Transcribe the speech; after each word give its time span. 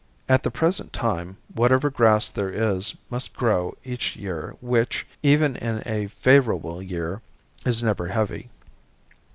At 0.27 0.41
the 0.41 0.49
present 0.49 0.93
time 0.93 1.37
whatever 1.53 1.91
grass 1.91 2.27
there 2.31 2.49
is 2.49 2.95
must 3.11 3.35
grow 3.35 3.77
each 3.83 4.15
year 4.15 4.55
which, 4.59 5.05
even 5.21 5.55
in 5.57 5.83
a 5.85 6.07
favorable 6.07 6.81
year, 6.81 7.21
is 7.65 7.83
never 7.83 8.07
heavy. 8.07 8.49